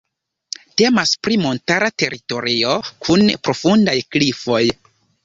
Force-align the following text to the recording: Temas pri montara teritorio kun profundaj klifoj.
Temas 0.81 1.11
pri 1.27 1.35
montara 1.43 1.89
teritorio 2.03 2.71
kun 3.05 3.29
profundaj 3.49 3.95
klifoj. 4.17 4.63